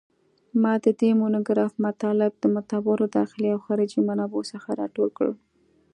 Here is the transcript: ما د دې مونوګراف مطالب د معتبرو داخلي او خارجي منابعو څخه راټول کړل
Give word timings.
ما 0.61 0.73
د 0.83 0.87
دې 0.99 1.09
مونوګراف 1.19 1.73
مطالب 1.85 2.31
د 2.39 2.43
معتبرو 2.55 3.05
داخلي 3.17 3.47
او 3.51 3.59
خارجي 3.65 3.99
منابعو 4.09 4.49
څخه 4.51 4.67
راټول 4.81 5.09
کړل 5.17 5.33